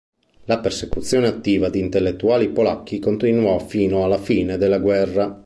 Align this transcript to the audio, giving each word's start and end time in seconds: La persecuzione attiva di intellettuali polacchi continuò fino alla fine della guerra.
La 0.45 0.57
persecuzione 0.59 1.27
attiva 1.27 1.69
di 1.69 1.77
intellettuali 1.77 2.49
polacchi 2.51 2.97
continuò 2.97 3.59
fino 3.59 4.03
alla 4.03 4.17
fine 4.17 4.57
della 4.57 4.79
guerra. 4.79 5.39